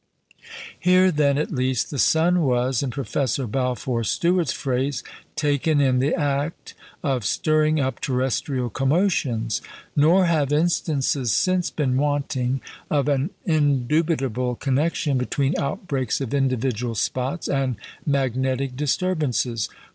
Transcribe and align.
Here 0.79 1.11
then, 1.11 1.37
at 1.37 1.51
least, 1.51 1.91
the 1.91 1.99
sun 1.99 2.41
was 2.41 2.81
in 2.81 2.89
Professor 2.89 3.45
Balfour 3.45 4.03
Stewart's 4.03 4.51
phrase 4.51 5.03
"taken 5.35 5.79
in 5.79 5.99
the 5.99 6.15
act" 6.15 6.73
of 7.03 7.23
stirring 7.23 7.79
up 7.79 7.99
terrestrial 8.01 8.71
commotions. 8.71 9.61
Nor 9.95 10.25
have 10.25 10.51
instances 10.51 11.31
since 11.31 11.69
been 11.69 11.97
wanting 11.97 12.61
of 12.89 13.07
an 13.07 13.29
indubitable 13.45 14.55
connection 14.55 15.19
between 15.19 15.53
outbreaks 15.59 16.19
of 16.19 16.33
individual 16.33 16.95
spots 16.95 17.47
and 17.47 17.75
magnetic 18.03 18.75
disturbances. 18.75 19.69